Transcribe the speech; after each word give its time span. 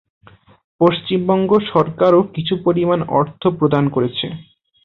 পশ্চিমবঙ্গ 0.81 1.51
সরকারও 1.71 2.21
কিছু 2.35 2.53
পরিমাণ 2.65 2.99
অর্থ 3.19 3.41
প্রদান 3.59 3.83
করেছে। 3.95 4.25